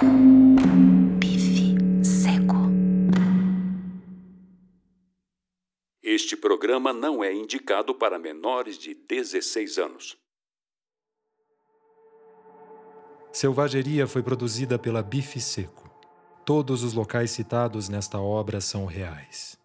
[0.00, 2.54] Bife seco.
[6.00, 10.16] Este programa não é indicado para menores de 16 anos.
[13.32, 15.90] Selvageria foi produzida pela Bife Seco.
[16.44, 19.58] Todos os locais citados nesta obra são reais.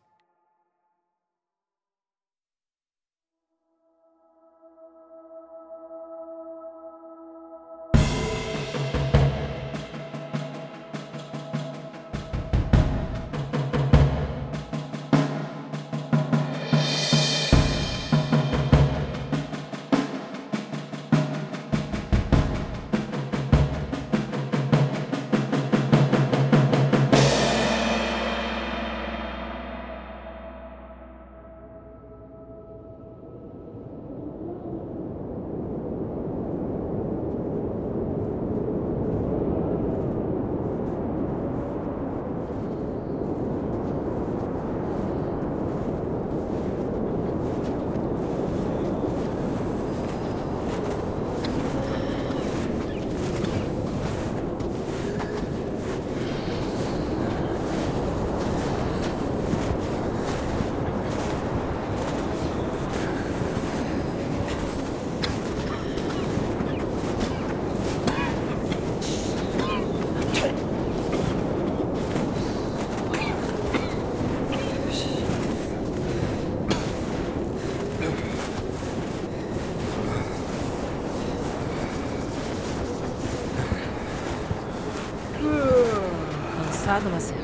[86.93, 87.41] Cansado, Marcelo?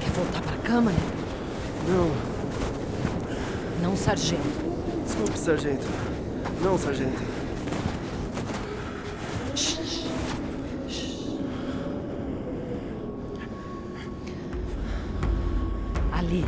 [0.00, 0.98] Quer voltar pra cama, né?
[1.86, 2.10] Não,
[3.82, 4.40] Não, sargento.
[5.04, 5.84] desculpe, sargento.
[6.62, 7.20] Não, sargento.
[16.12, 16.44] Ali.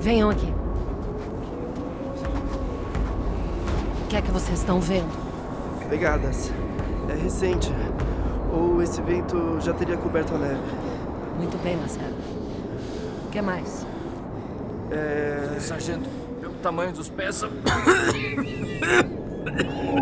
[0.00, 0.52] Venham aqui.
[4.04, 5.08] O que é que vocês estão vendo?
[5.88, 6.50] Pegadas.
[7.28, 7.70] É recente.
[8.50, 10.62] Ou esse vento já teria coberto a neve.
[11.36, 12.16] Muito bem, Marcelo.
[13.26, 13.86] O que mais?
[14.90, 15.58] É.
[15.60, 16.08] Sargento,
[16.40, 17.44] pelo tamanho dos pés.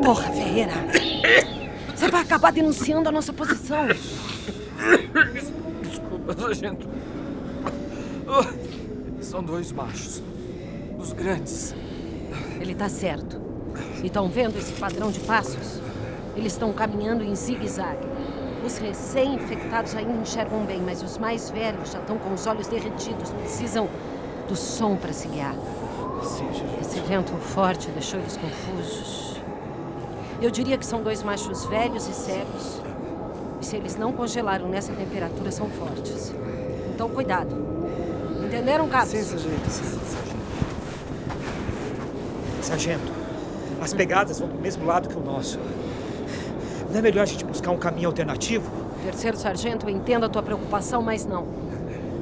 [0.05, 0.73] Porra, Ferreira!
[1.97, 3.89] Você vai acabar denunciando a nossa posição.
[5.83, 6.89] Desculpa, sargento.
[8.29, 8.45] Oh,
[9.21, 10.23] são dois machos.
[10.97, 11.75] Dos grandes.
[12.61, 13.41] Ele tá certo.
[14.01, 15.66] E estão vendo esse padrão de passos?
[16.37, 18.07] Eles estão caminhando em zigue-zague.
[18.65, 23.31] Os recém-infectados ainda enxergam bem, mas os mais velhos já estão com os olhos derretidos.
[23.31, 23.89] Precisam
[24.49, 25.55] do som para se guiar.
[26.23, 26.81] Sim, sargento.
[26.81, 29.37] Esse vento forte deixou eles confusos.
[30.41, 32.83] Eu diria que são dois machos velhos e cegos.
[33.61, 36.35] E se eles não congelaram nessa temperatura, são fortes.
[36.95, 37.57] Então, cuidado.
[38.45, 39.11] Entenderam, cabos?
[39.11, 39.71] Sim, sargento.
[42.63, 43.13] Sargento,
[43.81, 45.59] as pegadas vão pro mesmo lado que o nosso.
[46.97, 48.71] Não é melhor a gente buscar um caminho alternativo?
[49.03, 51.47] Terceiro sargento, eu entendo a tua preocupação, mas não.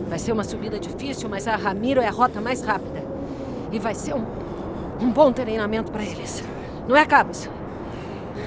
[0.08, 3.00] Vai ser uma subida difícil, mas a Ramiro é a rota mais rápida.
[3.70, 4.26] E vai ser um,
[5.00, 6.42] um bom treinamento para eles.
[6.88, 7.48] Não é, cabos?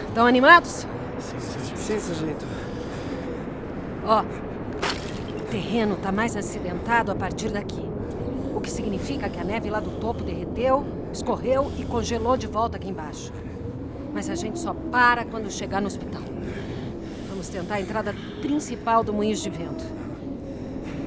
[0.10, 0.86] Estão animados?
[1.78, 2.46] Sim, sargento.
[4.06, 7.88] Ó, o terreno está mais acidentado a partir daqui.
[8.54, 12.76] O que significa que a neve lá do topo derreteu, escorreu e congelou de volta
[12.76, 13.32] aqui embaixo.
[14.18, 16.24] Mas a gente só para quando chegar no hospital.
[17.30, 19.86] Vamos tentar a entrada principal do moinho de vento.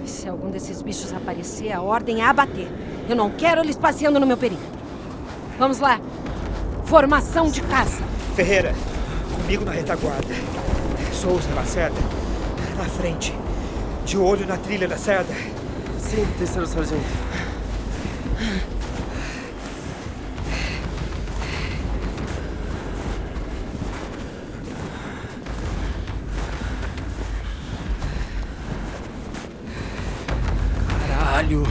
[0.05, 2.69] E se algum desses bichos aparecer, a ordem é abater.
[3.09, 4.71] Eu não quero eles passeando no meu perímetro.
[5.59, 6.01] Vamos lá.
[6.85, 8.01] Formação de caça.
[8.37, 8.73] Ferreira,
[9.35, 10.33] comigo na retaguarda.
[11.13, 11.99] Souza, Lacerda,
[12.79, 13.35] na frente.
[14.05, 15.35] De olho na trilha da Cerda.
[15.99, 17.03] Sim, terceiro sargento.
[31.41, 31.63] Caralho.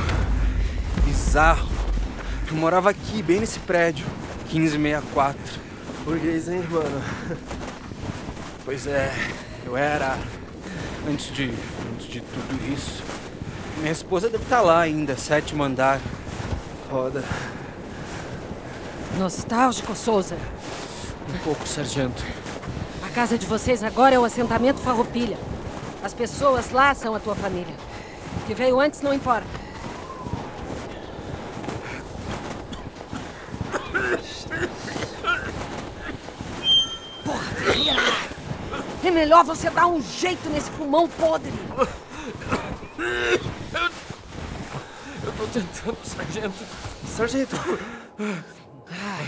[1.06, 1.68] Bizarro.
[1.68, 4.06] Eu morava aqui, bem nesse prédio.
[4.52, 5.40] 1564.
[6.04, 7.02] Burguês, hein, mano?
[8.66, 9.12] Pois é,
[9.66, 10.18] eu era.
[11.08, 11.52] Antes de.
[11.94, 13.02] antes de tudo isso.
[13.78, 16.00] Minha esposa deve estar lá ainda, sétimo andar.
[16.90, 17.24] Foda.
[19.18, 20.36] Nostálgico, Souza.
[21.34, 22.24] Um pouco, sargento.
[23.04, 25.38] A casa de vocês agora é o assentamento Farroupilha.
[26.04, 27.74] As pessoas lá são a tua família.
[28.44, 29.69] O que veio antes não importa.
[39.10, 41.52] É melhor você dar um jeito nesse pulmão podre.
[45.24, 46.64] Eu tô tentando, sargento.
[47.08, 47.56] Sargento!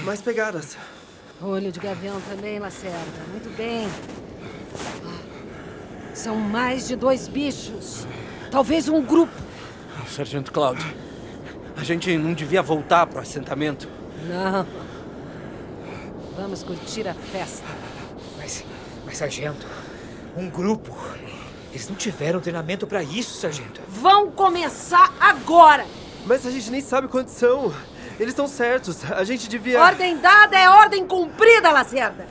[0.03, 0.77] Mais pegadas.
[1.41, 2.99] Olho de gavião também, Lacerda.
[3.31, 3.89] Muito bem.
[6.13, 8.05] São mais de dois bichos.
[8.51, 9.33] Talvez um grupo.
[10.07, 10.93] Sargento Cláudio,
[11.75, 13.89] a gente não devia voltar pro assentamento.
[14.29, 14.63] Não.
[16.37, 17.90] Vamos curtir a festa.
[19.11, 19.67] Mas, sargento,
[20.37, 20.97] um grupo.
[21.73, 23.81] Eles não tiveram treinamento pra isso, sargento.
[23.89, 25.85] Vão começar agora!
[26.25, 27.73] Mas a gente nem sabe quantos são.
[28.17, 29.03] Eles estão certos.
[29.11, 29.81] A gente devia.
[29.81, 32.25] Ordem dada é ordem cumprida, Lacerda!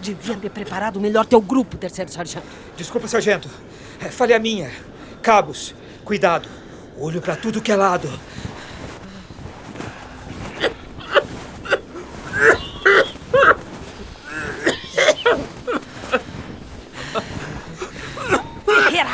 [0.00, 2.48] Devia ter preparado melhor teu grupo, terceiro sargento.
[2.76, 3.48] Desculpa, sargento.
[4.00, 4.72] É falha minha.
[5.22, 6.48] Cabos, cuidado.
[6.98, 8.10] Olho pra tudo que é lado.
[18.90, 19.10] Ferreira!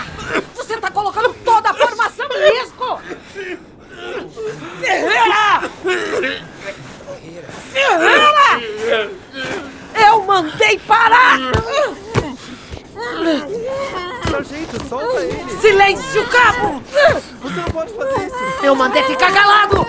[0.54, 3.00] Você tá colocando toda a formação em risco!
[4.80, 5.70] Ferreira!
[7.72, 9.10] Ferreira!
[9.94, 11.38] Eu mandei parar!
[14.30, 15.60] Sargento, solta ele!
[15.60, 16.82] Silêncio, cabo!
[17.42, 18.36] Você não pode fazer isso!
[18.62, 19.86] Eu mandei ficar calado!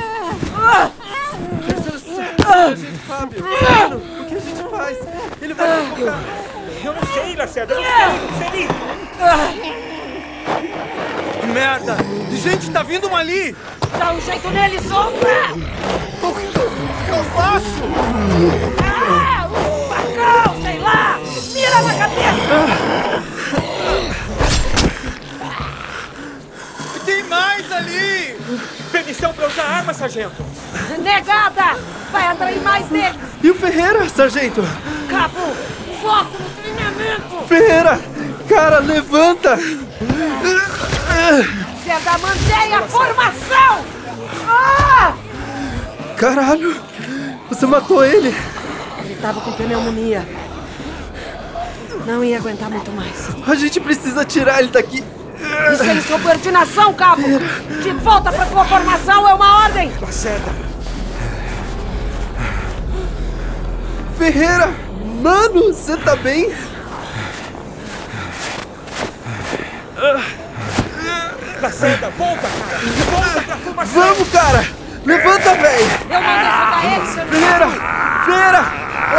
[2.43, 3.43] Sargento Fábio!
[3.43, 4.97] Mano, o que a gente faz?
[5.41, 6.19] Ele vai sufocar!
[6.83, 7.73] Eu não sei, Lacerda.
[7.73, 8.67] Eu não sei, eu não sei.
[11.51, 11.97] Merda!
[12.31, 13.55] Gente, tá vindo uma ali!
[13.97, 14.47] Dá um jeito
[15.07, 15.53] solta!
[16.21, 17.83] O que eu faço?
[18.83, 19.53] Ah, um
[19.89, 21.19] facão, sei lá!
[21.53, 22.57] Mira na cabeça!
[27.05, 28.37] Tem mais ali!
[28.91, 30.45] Permissão pra usar arma, sargento.
[30.99, 31.77] Negada!
[32.11, 33.17] Vai atrair mais dele!
[33.41, 34.61] E o Ferreira, sargento?
[35.09, 35.55] Cabo,
[36.01, 37.47] foco no treinamento!
[37.47, 37.99] Ferreira!
[38.49, 39.57] Cara, levanta!
[41.83, 43.96] Ceda, mantenha a formação!
[44.57, 45.13] Ah!
[46.17, 46.75] Caralho!
[47.49, 48.35] Você matou ele!
[48.99, 50.27] Ele tava com pneumonia.
[52.05, 53.29] Não ia aguentar muito mais.
[53.47, 55.03] A gente precisa tirar ele daqui!
[55.39, 57.21] E sem subordinação, cabo!
[57.81, 59.91] De volta pra tua formação é uma ordem!
[60.01, 60.51] Lacerda,
[64.17, 64.73] Ferreira!
[65.21, 66.53] Mano, você tá bem?
[69.95, 70.46] Lacerda,
[71.61, 72.79] volta, cara.
[73.11, 74.01] Volta pra formação.
[74.01, 74.65] Vamos, cara!
[75.05, 75.87] Levanta, velho!
[76.09, 77.67] Eu mandei soltar ele, seu Ferreira!
[78.25, 78.65] Ferreira!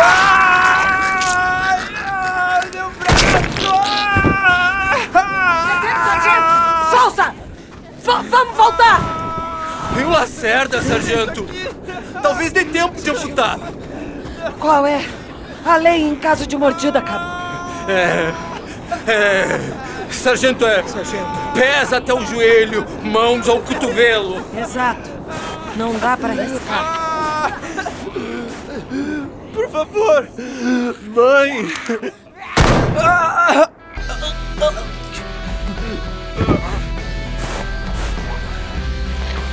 [0.01, 3.29] Ai, ai, meu braço!
[6.05, 6.91] Sargento!
[6.91, 7.35] Souza!
[8.05, 9.01] V- vamos voltar!
[9.95, 11.47] Tem o Lacerda, sargento!
[12.23, 13.59] Talvez dê tempo de amputar!
[14.61, 15.05] Qual é
[15.65, 17.25] a lei em caso de mordida, cabo?
[17.89, 18.33] É.
[19.11, 19.88] É.
[20.11, 20.83] Sargento é.
[20.87, 24.45] Sargento, Pés até o joelho, mãos ao cotovelo.
[24.57, 25.11] Exato.
[25.77, 27.61] Não dá pra arriscar.
[29.55, 30.29] Por favor!
[31.15, 31.67] Mãe!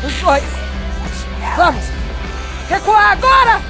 [0.05, 0.43] Os dois.
[1.55, 1.83] Vamos!
[2.69, 3.61] Recuar agora!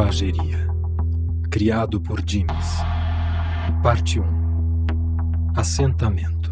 [0.00, 0.66] Selvageria.
[1.50, 2.78] Criado por Dimes.
[3.82, 4.24] Parte 1.
[5.54, 6.50] Assentamento.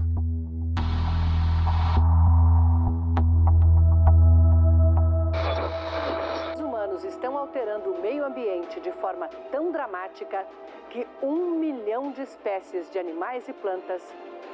[6.54, 10.46] Os humanos estão alterando o meio ambiente de forma tão dramática
[10.90, 14.02] que um milhão de espécies de animais e plantas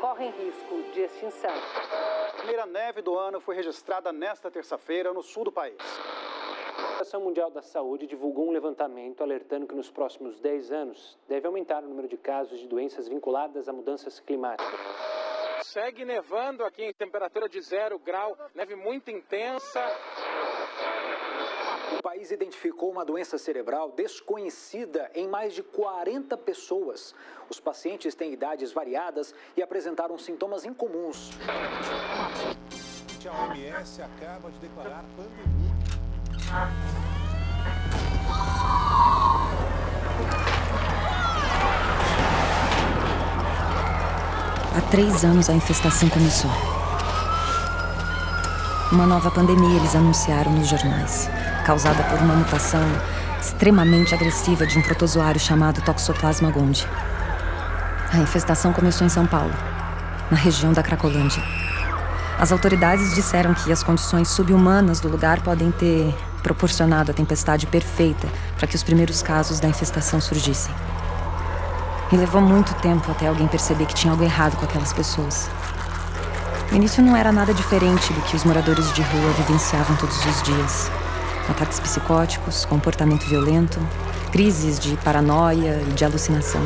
[0.01, 1.55] correm risco de extinção.
[2.29, 5.79] A primeira neve do ano foi registrada nesta terça-feira no sul do país.
[6.77, 11.47] A Organização Mundial da Saúde divulgou um levantamento alertando que nos próximos 10 anos deve
[11.47, 14.81] aumentar o número de casos de doenças vinculadas a mudanças climáticas.
[15.63, 19.81] Segue nevando aqui em temperatura de zero grau, neve muito intensa.
[21.97, 27.15] O país identificou uma doença cerebral desconhecida em mais de 40 pessoas.
[27.49, 31.31] Os pacientes têm idades variadas e apresentaram sintomas incomuns.
[33.27, 35.74] A OMS acaba de declarar pandemia.
[44.77, 46.51] Há três anos a infestação começou.
[48.93, 51.31] Uma nova pandemia eles anunciaram nos jornais,
[51.65, 52.83] causada por uma mutação
[53.41, 56.87] extremamente agressiva de um protozoário chamado Toxoplasma gondii.
[58.13, 59.53] A infestação começou em São Paulo,
[60.31, 61.43] na região da Cracolândia.
[62.39, 68.29] As autoridades disseram que as condições subhumanas do lugar podem ter proporcionado a tempestade perfeita
[68.59, 70.73] para que os primeiros casos da infestação surgissem.
[72.13, 75.49] E levou muito tempo até alguém perceber que tinha algo errado com aquelas pessoas.
[76.71, 80.43] No início não era nada diferente do que os moradores de rua vivenciavam todos os
[80.43, 80.91] dias:
[81.49, 83.81] ataques psicóticos, comportamento violento,
[84.31, 86.63] crises de paranoia e de alucinação.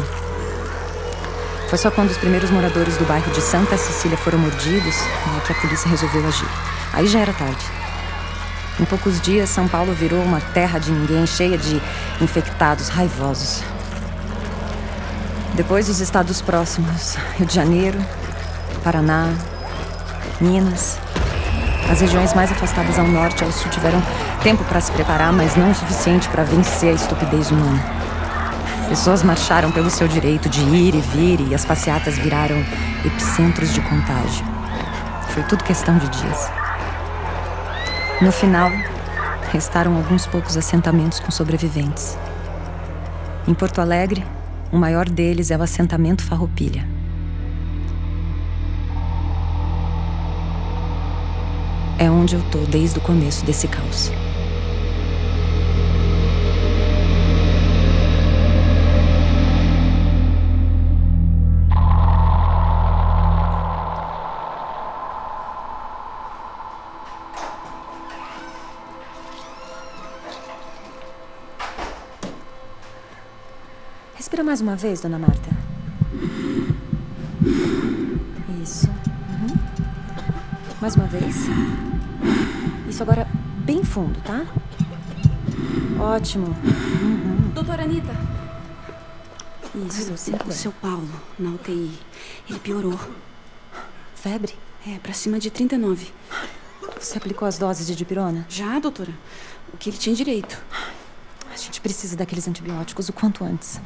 [1.69, 5.53] Foi só quando os primeiros moradores do bairro de Santa Cecília foram mordidos né, que
[5.53, 6.49] a polícia resolveu agir.
[6.93, 7.78] Aí já era tarde.
[8.81, 11.83] Em poucos dias, São Paulo virou uma terra de ninguém, cheia de
[12.21, 13.63] infectados raivosos.
[15.55, 17.99] Depois, os estados próximos: Rio de Janeiro,
[18.85, 19.33] Paraná,
[20.41, 20.99] Minas.
[21.91, 24.01] As regiões mais afastadas ao norte e ao sul tiveram
[24.43, 27.83] tempo para se preparar, mas não o suficiente para vencer a estupidez humana.
[28.89, 32.65] Pessoas marcharam pelo seu direito de ir e vir e as passeatas viraram
[33.05, 34.47] epicentros de contágio.
[35.31, 36.68] Foi tudo questão de dias.
[38.21, 38.73] No final,
[39.53, 42.19] restaram alguns poucos assentamentos com sobreviventes.
[43.47, 44.27] Em Porto Alegre,
[44.73, 46.85] o maior deles é o assentamento Farroupilha.
[51.97, 54.11] É onde eu tô desde o começo desse caos.
[74.59, 75.51] Mais uma vez, dona Marta.
[78.61, 78.89] Isso.
[78.89, 79.57] Uhum.
[80.81, 81.37] Mais uma vez.
[82.89, 83.29] Isso agora
[83.65, 84.45] bem fundo, tá?
[86.01, 86.47] Ótimo.
[86.47, 87.51] Uhum.
[87.55, 88.13] Doutora Anitta.
[89.87, 91.97] Isso, o seu Paulo, na UTI.
[92.49, 92.99] Ele piorou.
[94.17, 94.55] Febre?
[94.89, 96.13] É, pra cima de 39.
[96.99, 98.45] Você aplicou as doses de dipirona?
[98.49, 99.13] Já, doutora.
[99.73, 100.61] O que ele tinha direito.
[101.53, 103.81] A gente precisa daqueles antibióticos o quanto antes.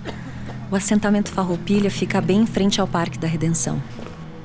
[0.73, 3.79] O assentamento Farroupilha fica bem em frente ao Parque da Redenção,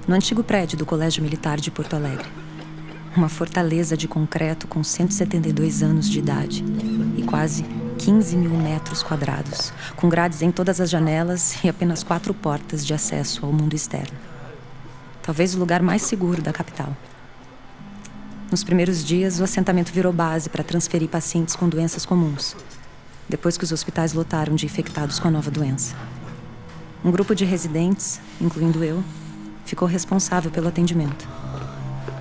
[0.06, 2.28] no antigo prédio do Colégio Militar de Porto Alegre.
[3.16, 6.66] Uma fortaleza de concreto com 172 anos de idade
[7.16, 7.64] e quase
[8.00, 12.94] 15 mil metros quadrados, com grades em todas as janelas e apenas quatro portas de
[12.94, 14.18] acesso ao mundo externo.
[15.24, 16.94] Talvez o lugar mais seguro da capital.
[18.52, 22.54] Nos primeiros dias, o assentamento virou base para transferir pacientes com doenças comuns,
[23.30, 25.96] depois que os hospitais lotaram de infectados com a nova doença.
[27.04, 29.04] Um grupo de residentes, incluindo eu,
[29.66, 31.28] ficou responsável pelo atendimento.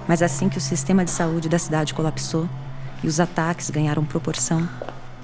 [0.06, 2.48] Mas assim que o sistema de saúde da cidade colapsou
[3.02, 4.68] e os ataques ganharam proporção,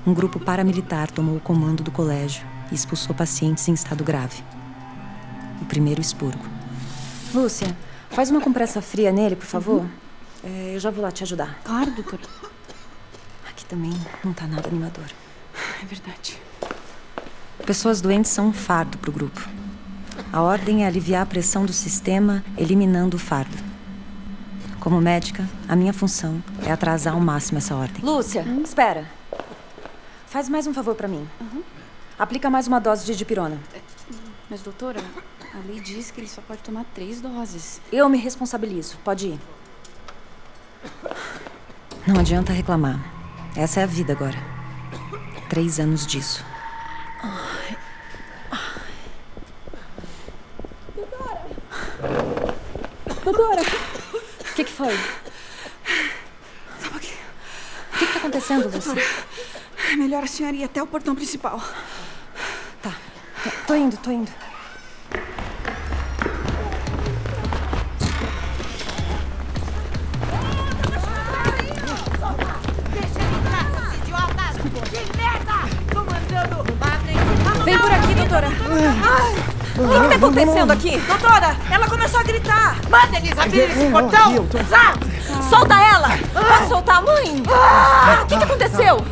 [0.06, 4.42] um grupo paramilitar tomou o comando do colégio e expulsou pacientes em estado grave.
[5.60, 6.44] O primeiro expurgo.
[7.32, 7.76] Lúcia,
[8.10, 9.82] faz uma compressa fria nele, por favor.
[9.82, 9.88] Uhum.
[10.44, 11.60] É, eu já vou lá te ajudar.
[11.62, 12.22] Claro, doutora.
[13.48, 13.92] Aqui também
[14.24, 15.06] não tá nada animador.
[15.80, 16.40] É verdade.
[17.66, 19.48] Pessoas doentes são um fardo para o grupo.
[20.32, 23.56] A ordem é aliviar a pressão do sistema, eliminando o fardo.
[24.80, 28.04] Como médica, a minha função é atrasar ao máximo essa ordem.
[28.04, 28.62] Lúcia, hum?
[28.62, 29.06] espera.
[30.26, 31.28] Faz mais um favor para mim.
[31.40, 31.62] Uhum.
[32.18, 33.58] Aplica mais uma dose de dipirona.
[34.50, 35.00] Mas, doutora,
[35.54, 37.80] a lei diz que ele só pode tomar três doses.
[37.92, 38.98] Eu me responsabilizo.
[39.04, 39.40] Pode ir.
[42.06, 42.98] Não adianta reclamar.
[43.54, 44.38] Essa é a vida agora.
[45.48, 46.44] Três anos disso.
[53.32, 53.62] Doutora!
[53.62, 54.94] O que, que foi?
[56.78, 57.14] Só um pouquinho.
[57.94, 58.90] O que, que tá acontecendo, Lucy?
[59.90, 61.58] É melhor a senhora ir até o portão principal.
[62.82, 62.94] Tá.
[63.66, 64.30] Tô indo, tô indo.
[77.64, 79.51] Vem por aqui, doutora.
[79.84, 80.98] O que, que tá acontecendo aqui?
[81.00, 82.76] Doutora, ela começou a gritar.
[82.88, 84.48] Manda eles abrir esse portão.
[84.68, 84.94] Zá!
[85.48, 86.08] Solta ela!
[86.32, 87.42] Pode soltar, mãe!
[88.22, 89.04] O que, que aconteceu?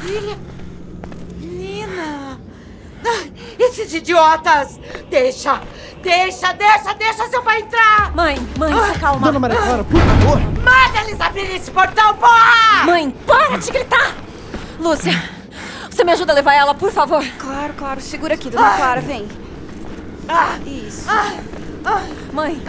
[0.00, 0.36] Filha.
[1.38, 2.40] Menina.
[3.58, 4.80] Esses idiotas!
[5.10, 5.60] Deixa!
[6.02, 8.14] Deixa, deixa, deixa seu pai entrar!
[8.14, 9.26] Mãe, mãe, se calma.
[9.26, 10.38] Dona Maria Clara, por favor!
[10.40, 12.84] Manda eles abrirem esse portão, porra!
[12.84, 14.14] Mãe, para de gritar!
[14.78, 15.12] Lúcia,
[15.90, 17.24] você me ajuda a levar ela, por favor?
[17.38, 18.00] Claro, claro.
[18.00, 19.26] Segura aqui, dona Clara, vem.
[20.28, 21.06] Ah, Isso.
[21.08, 21.36] Ah,
[21.84, 22.02] ah,
[22.32, 22.60] mãe,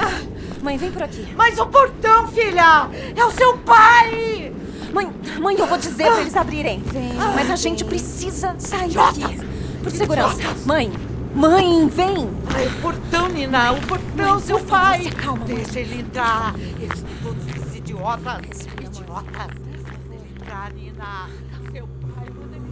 [0.62, 1.28] Mãe, vem por aqui.
[1.36, 2.90] Mas o portão, filha!
[3.16, 4.54] É o seu pai!
[4.94, 6.82] Mãe, mãe, eu vou dizer pra eles abrirem.
[6.82, 7.14] Vem.
[7.36, 9.40] Mas a gente precisa sair daqui.
[9.84, 10.42] Por segurança.
[10.66, 10.92] Mãe,
[11.36, 12.30] mãe, vem.
[12.54, 15.04] Ai, o portão, Nina, o portão, Mãe, seu pai!
[15.04, 15.56] se calma, mãe.
[15.56, 16.56] Deixa ele entrar!
[16.58, 18.68] Eles são todos esses idiotas!
[18.82, 19.52] Idiotas!
[19.56, 21.30] Manda ele entrar, Nina!
[21.72, 22.67] Seu pai, manda ele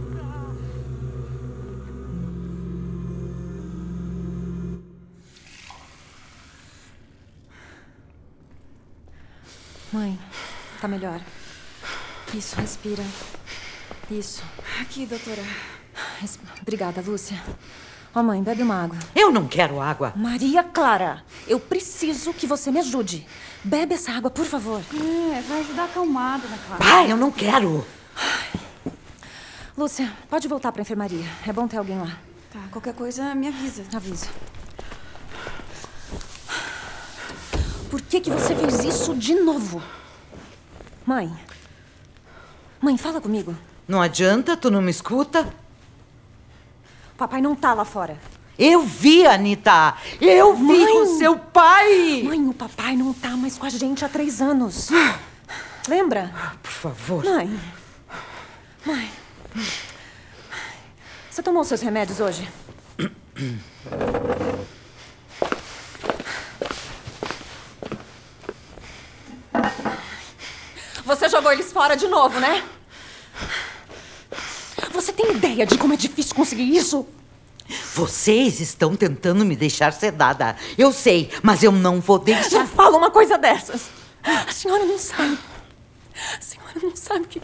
[9.96, 10.18] Mãe,
[10.78, 11.18] tá melhor.
[12.34, 13.02] Isso, respira.
[14.10, 14.42] Isso.
[14.82, 15.42] Aqui, doutora.
[16.20, 17.42] Res- Obrigada, Lúcia.
[18.14, 18.98] Ó, mãe, bebe uma água.
[19.14, 20.12] Eu não quero água!
[20.14, 23.26] Maria Clara, eu preciso que você me ajude.
[23.64, 24.82] Bebe essa água, por favor.
[25.34, 26.84] É, vai ajudar a acalmar, dona Clara.
[26.84, 27.86] Pai, eu não quero!
[29.78, 31.24] Lúcia, pode voltar pra enfermaria.
[31.46, 32.18] É bom ter alguém lá.
[32.52, 33.82] Tá, qualquer coisa me avisa.
[33.94, 34.26] Aviso.
[37.96, 39.82] Por que que você fez isso de novo?
[41.06, 41.34] Mãe.
[42.78, 43.56] Mãe, fala comigo.
[43.88, 45.50] Não adianta, tu não me escuta?
[47.16, 48.20] Papai não tá lá fora.
[48.58, 49.94] Eu vi, Anitta!
[50.20, 50.98] Eu vi Mãe!
[50.98, 52.22] o seu pai!
[52.22, 54.90] Mãe, o papai não tá mais com a gente há três anos.
[55.88, 56.34] Lembra?
[56.62, 57.24] Por favor.
[57.24, 57.58] Mãe.
[58.84, 59.10] Mãe.
[61.30, 62.46] Você tomou seus remédios hoje?
[71.06, 72.64] Você jogou eles fora de novo, né?
[74.92, 77.06] Você tem ideia de como é difícil conseguir isso?
[77.94, 80.56] Vocês estão tentando me deixar sedada.
[80.76, 82.58] Eu sei, mas eu não vou deixar.
[82.58, 83.88] Não fala uma coisa dessas.
[84.22, 85.38] A senhora não sabe.
[86.36, 87.40] A senhora não sabe o que.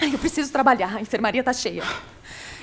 [0.00, 0.96] Ai, Eu preciso trabalhar.
[0.96, 1.84] A enfermaria tá cheia.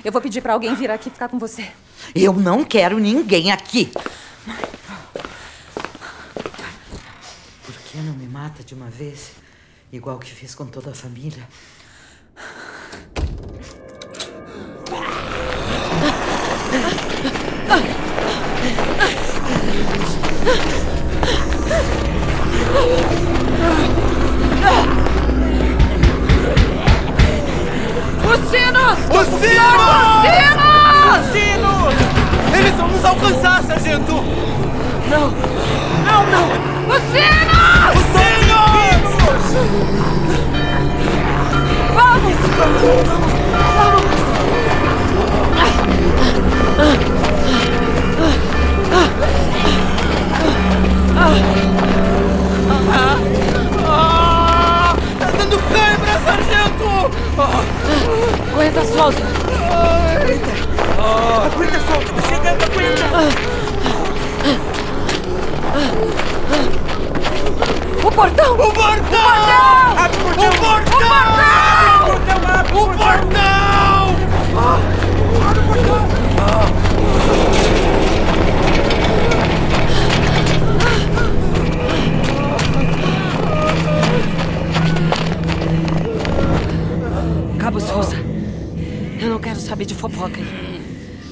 [0.04, 1.70] Eu vou pedir pra alguém vir aqui ficar com você.
[2.14, 3.86] Eu não quero ninguém aqui.
[3.86, 4.79] Por
[7.90, 9.32] que não me mata de uma vez?
[9.90, 11.48] Igual que fiz com toda a família.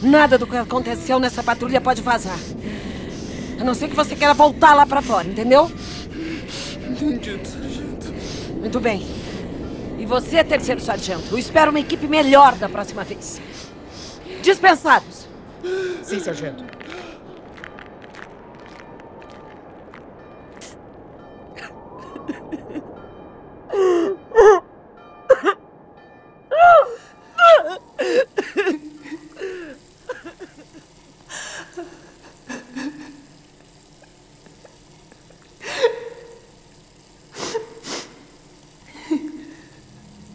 [0.08, 2.38] Nada do que aconteceu nessa patrulha pode vazar.
[3.60, 5.70] A não ser que você queira voltar lá pra fora, entendeu?
[6.88, 8.14] Entendido, sargento.
[8.58, 9.06] Muito bem.
[9.98, 13.38] E você, terceiro sargento, eu espero uma equipe melhor da próxima vez.
[14.40, 15.26] Dispensados.
[16.02, 16.64] Sim, sargento.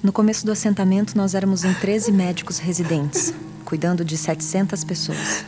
[0.04, 5.46] No começo do assentamento, nós éramos em 13 médicos residentes, cuidando de 700 pessoas.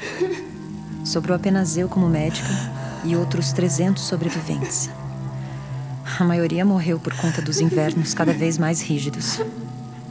[1.03, 2.47] Sobrou apenas eu como médica
[3.03, 4.89] e outros 300 sobreviventes.
[6.17, 9.41] A maioria morreu por conta dos invernos cada vez mais rígidos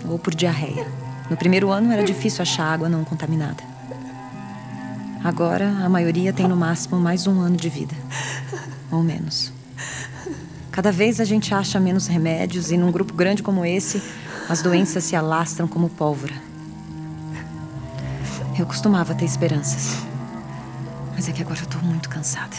[0.07, 0.87] ou por diarreia.
[1.31, 3.65] No primeiro ano era difícil achar água não contaminada.
[5.25, 7.95] Agora, a maioria tem no máximo mais um ano de vida
[8.93, 9.51] ou menos.
[10.71, 14.03] Cada vez a gente acha menos remédios e num grupo grande como esse,
[14.49, 16.35] as doenças se alastram como pólvora.
[18.59, 20.05] Eu costumava ter esperanças.
[21.15, 22.57] Mas é que agora eu tô muito cansada.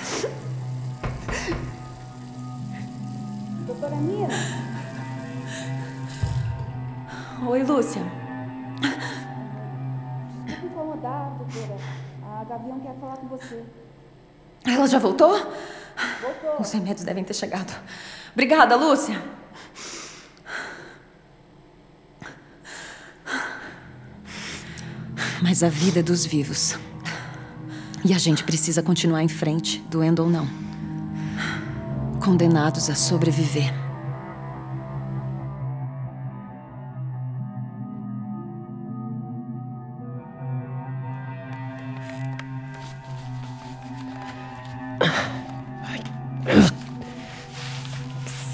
[3.65, 4.33] Doutora Mira?
[7.47, 8.01] Oi, Lúcia.
[10.45, 11.77] Desculpa incomodar, doutora.
[12.23, 13.63] A Gavião quer falar com você.
[14.65, 15.31] Ela já voltou?
[15.31, 16.59] Voltou.
[16.59, 17.73] Os remédios devem ter chegado.
[18.33, 19.21] Obrigada, Lúcia.
[25.47, 26.75] Mas a vida é dos vivos.
[28.03, 30.47] E a gente precisa continuar em frente, doendo ou não.
[32.19, 33.71] Condenados a sobreviver.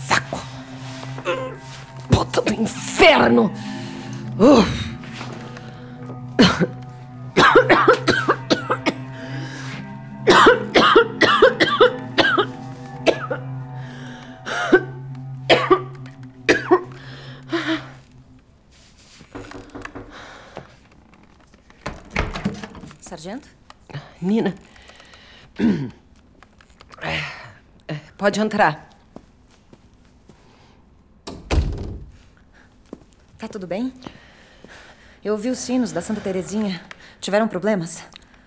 [0.06, 0.44] Saco!
[2.10, 3.50] Bota do inferno!
[28.22, 28.88] Pode entrar.
[33.36, 33.92] Tá tudo bem?
[35.26, 36.80] Eu ouvi os sinos da Santa Terezinha.
[37.20, 38.04] Tiveram problemas?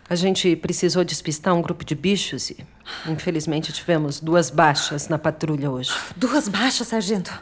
[0.08, 2.64] A gente precisou despistar um grupo de bichos e,
[3.08, 5.92] infelizmente, tivemos duas baixas na patrulha hoje.
[6.14, 7.36] Duas baixas, sargento.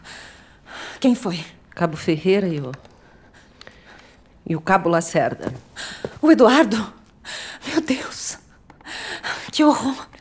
[1.01, 1.45] Quem foi?
[1.73, 2.73] Cabo Ferreira e o.
[4.49, 5.53] E o Cabo Lacerda.
[6.23, 6.95] O Eduardo?
[7.68, 8.38] Meu Deus!
[9.53, 10.12] Que horror!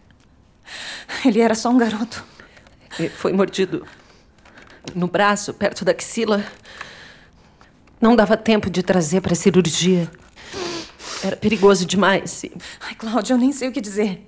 [1.26, 2.24] Ele era só um garoto.
[3.00, 3.86] Ele foi mordido
[4.96, 6.44] no braço, perto da axila.
[8.00, 10.10] Não dava tempo de trazer para cirurgia.
[11.24, 12.44] Era perigoso demais.
[12.44, 14.26] e- Ai, Cláudia, eu nem sei o que dizer.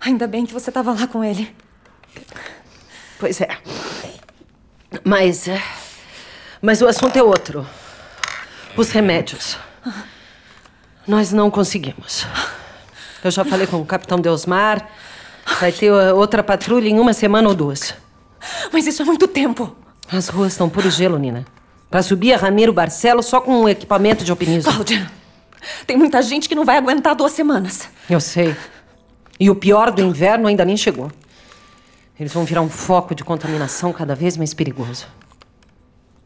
[0.00, 1.54] Ainda bem que você estava lá com ele.
[3.18, 3.48] Pois é.
[5.04, 5.48] Mas.
[5.48, 5.60] é,
[6.62, 7.66] Mas o assunto é outro.
[8.76, 9.58] Os remédios.
[11.06, 12.26] Nós não conseguimos.
[13.26, 14.88] Eu já falei com o capitão Deusmar.
[15.60, 17.92] Vai ter uh, outra patrulha em uma semana ou duas.
[18.72, 19.74] Mas isso é muito tempo.
[20.10, 21.44] As ruas estão puro gelo, Nina.
[21.90, 24.70] Pra subir a Ramiro Barcelo só com um equipamento de alpinismo.
[24.70, 25.10] Cláudia,
[25.86, 27.88] tem muita gente que não vai aguentar duas semanas.
[28.08, 28.56] Eu sei.
[29.40, 31.10] E o pior do inverno ainda nem chegou.
[32.18, 35.06] Eles vão virar um foco de contaminação cada vez mais perigoso.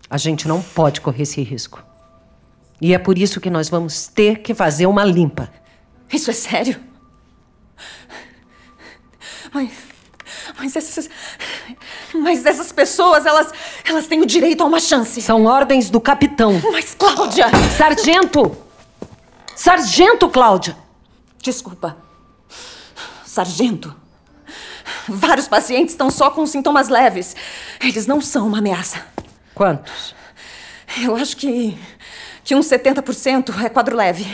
[0.08, 1.82] A gente não pode correr esse risco.
[2.78, 5.50] E é por isso que nós vamos ter que fazer uma limpa.
[6.12, 6.89] Isso é sério?
[9.52, 9.70] Mas.
[10.58, 11.10] Mas essas.
[12.14, 13.52] Mas essas pessoas, elas.
[13.84, 15.20] Elas têm o direito a uma chance.
[15.20, 16.60] São ordens do capitão.
[16.72, 17.46] Mas, Cláudia!
[17.76, 18.56] Sargento!
[19.56, 20.76] Sargento, Cláudia!
[21.42, 21.96] Desculpa.
[23.24, 23.94] Sargento.
[25.08, 27.34] Vários pacientes estão só com sintomas leves.
[27.80, 29.04] Eles não são uma ameaça.
[29.54, 30.14] Quantos?
[31.02, 31.78] Eu acho que.
[32.44, 34.26] Que uns 70% é quadro leve.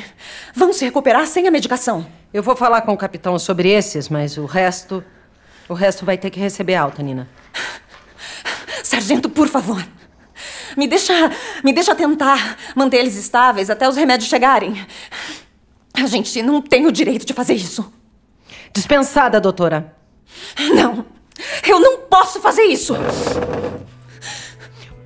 [0.55, 2.07] Vão se recuperar sem a medicação.
[2.33, 5.05] Eu vou falar com o capitão sobre esses, mas o resto.
[5.69, 7.29] O resto vai ter que receber alta, Nina.
[8.83, 9.85] Sargento, por favor.
[10.77, 11.13] Me deixa.
[11.65, 14.87] me deixa tentar manter eles estáveis até os remédios chegarem.
[15.95, 17.93] A gente não tem o direito de fazer isso.
[18.73, 19.97] Dispensada, doutora.
[20.75, 21.07] Não.
[21.67, 22.95] Eu não posso fazer isso.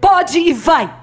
[0.00, 0.99] Pode e vai!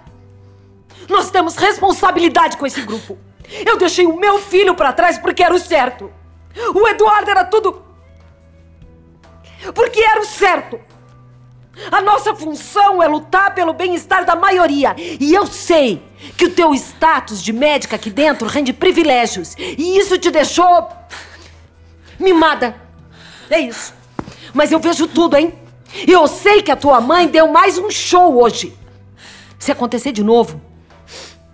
[1.07, 3.17] Nós temos responsabilidade com esse grupo.
[3.65, 6.11] Eu deixei o meu filho pra trás porque era o certo.
[6.73, 7.81] O Eduardo era tudo.
[9.73, 10.79] Porque era o certo.
[11.91, 14.95] A nossa função é lutar pelo bem-estar da maioria.
[14.97, 16.01] E eu sei
[16.35, 19.55] que o teu status de médica aqui dentro rende privilégios.
[19.57, 20.89] E isso te deixou.
[22.19, 22.75] mimada.
[23.49, 23.93] É isso.
[24.53, 25.53] Mas eu vejo tudo, hein?
[26.07, 28.77] Eu sei que a tua mãe deu mais um show hoje.
[29.59, 30.59] Se acontecer de novo,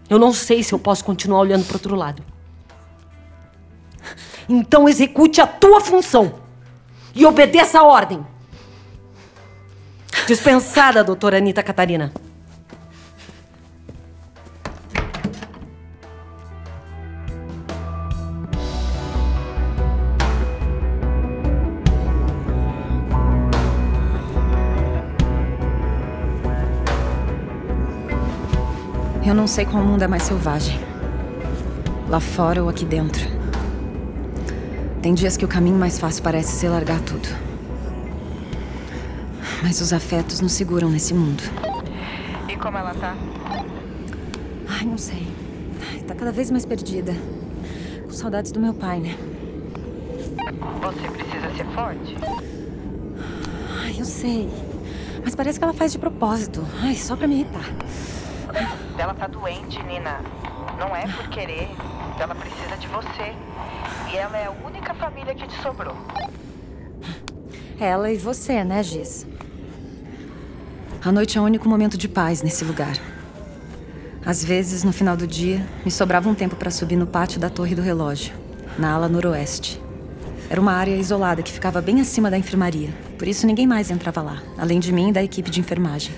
[0.10, 2.24] eu não sei se eu posso continuar olhando para outro lado.
[4.48, 6.36] Então execute a tua função
[7.16, 8.26] e obedeça a ordem.
[10.28, 12.13] Dispensada, doutora Anitta Catarina.
[29.34, 30.80] Eu não sei qual mundo é mais selvagem.
[32.08, 33.28] Lá fora ou aqui dentro.
[35.02, 37.28] Tem dias que o caminho mais fácil parece ser largar tudo.
[39.63, 41.41] Mas os afetos nos seguram nesse mundo.
[42.48, 43.15] E como ela tá?
[44.69, 45.28] Ai, não sei.
[46.08, 47.15] Tá cada vez mais perdida.
[48.04, 49.17] Com saudades do meu pai, né?
[50.80, 52.15] Você precisa ser forte.
[53.82, 54.48] Ai, eu sei.
[55.26, 56.63] Mas parece que ela faz de propósito.
[56.84, 57.65] Ai, só pra me irritar.
[58.97, 60.21] Ela tá doente, Nina.
[60.77, 61.69] Não é por querer.
[62.19, 63.34] Ela precisa de você.
[64.12, 65.95] E ela é a única família que te sobrou.
[67.79, 69.25] Ela e você, né, Giz?
[71.03, 72.95] A noite é o único momento de paz nesse lugar.
[74.25, 77.49] Às vezes, no final do dia, me sobrava um tempo para subir no pátio da
[77.49, 78.34] Torre do Relógio,
[78.79, 79.82] na ala noroeste.
[80.49, 84.21] Era uma área isolada que ficava bem acima da enfermaria, por isso ninguém mais entrava
[84.21, 86.13] lá, além de mim e da equipe de enfermagem.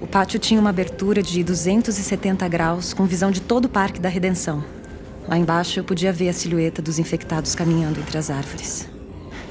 [0.00, 4.08] O pátio tinha uma abertura de 270 graus, com visão de todo o Parque da
[4.08, 4.62] Redenção.
[5.26, 8.88] Lá embaixo eu podia ver a silhueta dos infectados caminhando entre as árvores.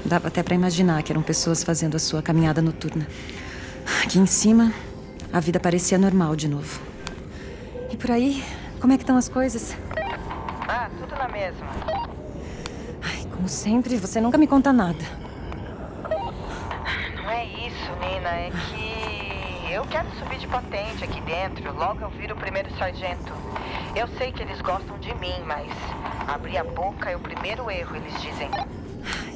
[0.05, 3.05] Dava até para imaginar que eram pessoas fazendo a sua caminhada noturna.
[4.01, 4.71] Aqui em cima,
[5.33, 6.79] a vida parecia normal de novo.
[7.91, 8.41] E por aí,
[8.79, 9.75] como é que estão as coisas?
[10.65, 11.67] Ah, tudo na mesma.
[13.01, 15.03] Ai, como sempre, você nunca me conta nada.
[17.17, 18.29] Não é isso, Nina.
[18.29, 18.96] É que
[19.71, 21.75] eu quero subir de patente aqui dentro.
[21.75, 23.33] Logo eu viro o primeiro sargento.
[23.95, 25.67] Eu sei que eles gostam de mim, mas
[26.27, 28.49] abrir a boca é o primeiro erro, eles dizem.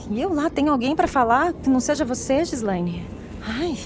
[0.10, 3.08] E eu lá tenho alguém para falar que não seja você, Gislaine?
[3.46, 3.78] Ai.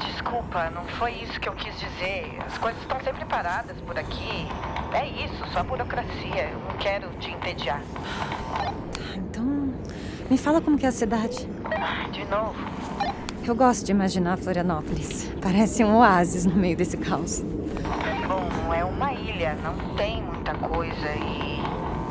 [0.00, 2.38] Desculpa, não foi isso que eu quis dizer.
[2.46, 4.46] As coisas estão sempre paradas por aqui.
[4.92, 6.50] É isso, só burocracia.
[6.50, 7.82] Eu não quero te entediar.
[9.14, 9.72] Então,
[10.30, 11.48] me fala como que é a cidade.
[12.12, 12.54] De novo.
[13.44, 15.28] Eu gosto de imaginar Florianópolis.
[15.42, 17.44] Parece um oásis no meio desse caos.
[18.28, 21.60] Bom, é uma ilha, não tem muita coisa e.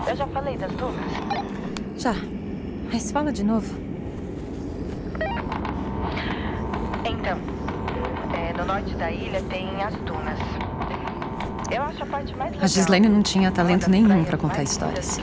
[0.10, 1.06] Eu já falei das dunas?
[1.96, 2.14] Já.
[2.92, 3.74] Mas fala de novo.
[7.06, 7.38] Então,
[8.38, 10.38] é, no norte da ilha tem as dunas.
[11.72, 12.66] Eu acho a parte mais legal.
[12.66, 15.18] A Gislaine não tinha talento nenhum para contar histórias.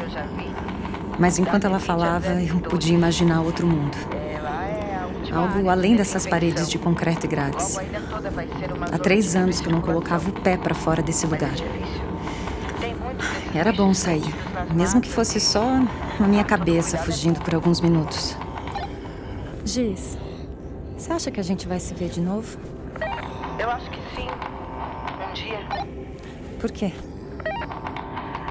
[1.19, 3.97] Mas enquanto ela falava, eu podia imaginar outro mundo.
[5.39, 7.79] Algo além dessas paredes de concreto e grades.
[8.93, 11.55] Há três anos que eu não colocava o pé para fora desse lugar.
[13.55, 14.35] Era bom sair,
[14.75, 15.65] mesmo que fosse só
[16.19, 18.37] na minha cabeça, fugindo por alguns minutos.
[19.65, 20.19] Giz,
[20.97, 22.59] você acha que a gente vai se ver de novo?
[23.61, 24.27] Eu acho que sim.
[24.27, 25.61] Um dia.
[26.59, 26.93] Por quê?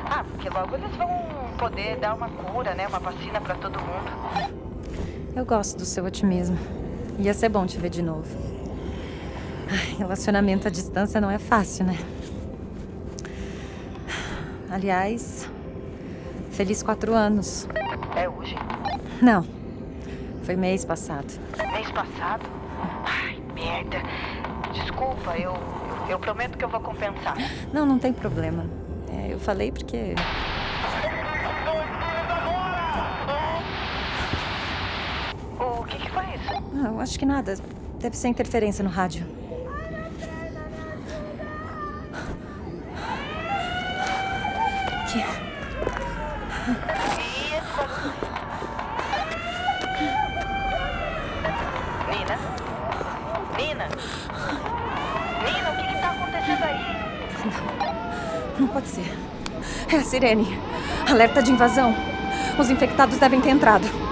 [0.09, 1.09] Ah, porque logo eles vão
[1.57, 2.87] poder dar uma cura, né?
[2.87, 4.66] Uma vacina pra todo mundo.
[5.37, 6.57] Eu gosto do seu otimismo.
[7.19, 8.27] Ia ser bom te ver de novo.
[9.69, 11.95] Ai, relacionamento à distância não é fácil, né?
[14.67, 15.47] Aliás,
[16.49, 17.67] feliz quatro anos.
[18.15, 18.55] É hoje?
[19.21, 19.45] Não,
[20.41, 21.31] foi mês passado.
[21.71, 22.43] Mês passado?
[23.05, 23.97] Ai, merda.
[24.73, 27.37] Desculpa, eu, eu, eu prometo que eu vou compensar.
[27.71, 28.65] Não, não tem problema.
[29.07, 30.15] É, eu falei porque.
[36.85, 37.55] Eu acho que nada.
[37.99, 39.25] Deve ser interferência no rádio.
[45.11, 45.17] Que...
[52.11, 52.37] Nina?
[53.57, 53.87] Nina?
[55.43, 56.97] Nina, o que que tá acontecendo aí?
[58.59, 59.11] Não pode ser.
[59.91, 60.59] É a sirene.
[61.09, 61.95] Alerta de invasão.
[62.59, 64.06] Os infectados devem ter entrado.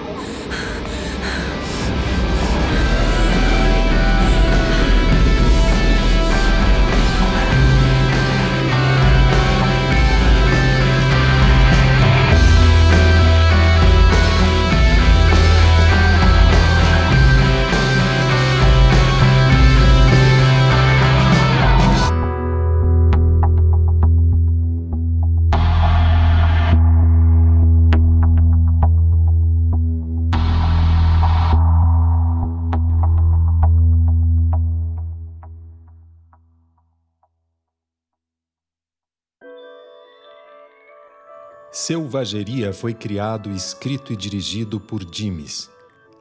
[41.86, 45.70] Selvageria foi criado, escrito e dirigido por Dimes.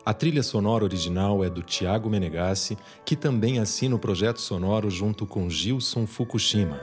[0.05, 5.27] A trilha sonora original é do Tiago Menegassi, que também assina o projeto sonoro junto
[5.27, 6.79] com Gilson Fukushima.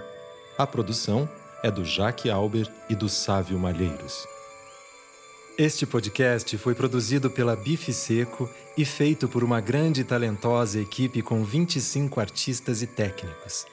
[0.58, 1.30] A produção
[1.62, 4.26] é do Jaque Alber e do Sávio Malheiros.
[5.60, 11.22] Este podcast foi produzido pela Bife Seco e feito por uma grande e talentosa equipe
[11.22, 13.64] com 25 artistas e técnicos.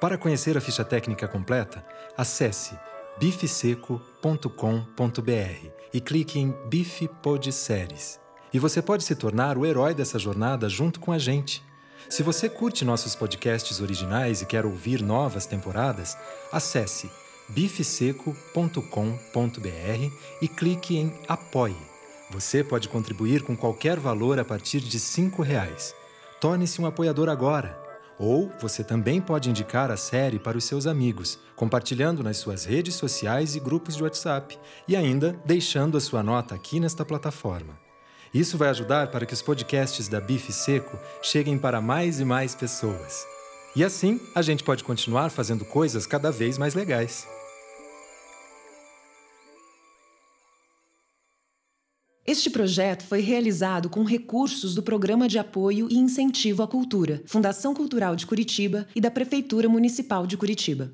[0.00, 2.76] Para conhecer a ficha técnica completa, acesse
[3.18, 8.20] bifeseco.com.br e clique em Bife Pod Séries.
[8.52, 11.62] E você pode se tornar o herói dessa jornada junto com a gente.
[12.08, 16.16] Se você curte nossos podcasts originais e quer ouvir novas temporadas,
[16.52, 17.10] acesse
[17.48, 21.76] bifeseco.com.br e clique em Apoie.
[22.30, 25.94] Você pode contribuir com qualquer valor a partir de R$ reais.
[26.40, 27.87] Torne-se um apoiador agora.
[28.18, 32.94] Ou você também pode indicar a série para os seus amigos, compartilhando nas suas redes
[32.94, 37.78] sociais e grupos de WhatsApp, e ainda deixando a sua nota aqui nesta plataforma.
[38.34, 42.54] Isso vai ajudar para que os podcasts da Bife Seco cheguem para mais e mais
[42.54, 43.24] pessoas.
[43.74, 47.37] E assim a gente pode continuar fazendo coisas cada vez mais legais.
[52.28, 57.72] Este projeto foi realizado com recursos do Programa de Apoio e Incentivo à Cultura, Fundação
[57.72, 60.92] Cultural de Curitiba e da Prefeitura Municipal de Curitiba.